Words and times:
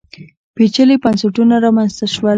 پېچلي 0.55 0.95
بنسټونه 1.03 1.55
رامنځته 1.65 2.05
شول 2.13 2.29